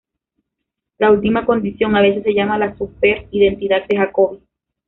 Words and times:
La 0.97 1.11
última 1.11 1.45
condición 1.45 1.95
a 1.95 2.01
veces 2.01 2.23
se 2.23 2.33
llama 2.33 2.57
la 2.57 2.75
super 2.75 3.27
identidad 3.29 3.87
de 3.87 3.97
Jacobi. 3.97 4.39